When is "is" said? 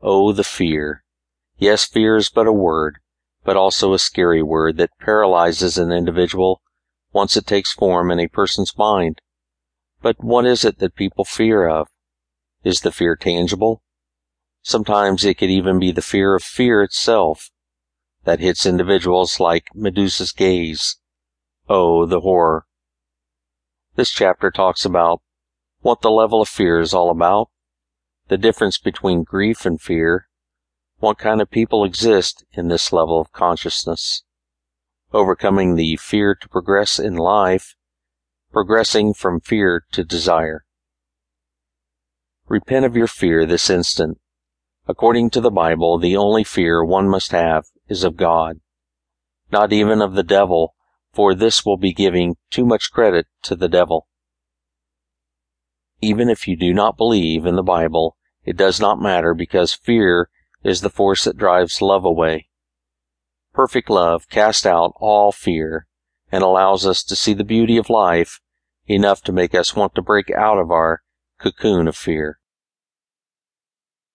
2.16-2.30, 10.46-10.64, 12.62-12.82, 26.78-26.94, 47.88-48.04, 60.64-60.80